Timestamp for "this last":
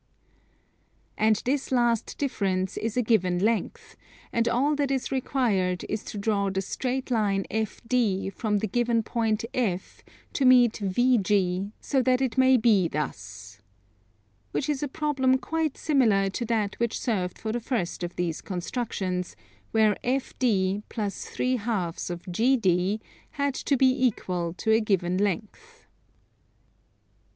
1.45-2.17